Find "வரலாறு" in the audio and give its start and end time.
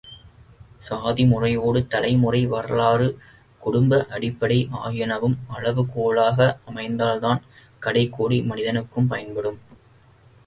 2.45-3.09